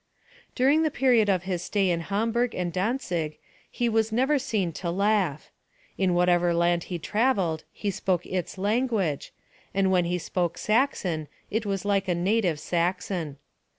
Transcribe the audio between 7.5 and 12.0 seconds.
he spoke its language, and when he spoke Saxon, it was